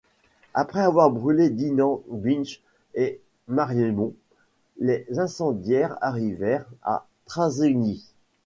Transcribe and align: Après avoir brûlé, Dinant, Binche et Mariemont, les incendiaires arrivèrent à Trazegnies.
Après 0.55 0.79
avoir 0.79 1.11
brûlé, 1.11 1.51
Dinant, 1.51 2.01
Binche 2.09 2.59
et 2.95 3.21
Mariemont, 3.47 4.15
les 4.79 5.05
incendiaires 5.19 5.95
arrivèrent 6.01 6.65
à 6.81 7.05
Trazegnies. 7.25 8.07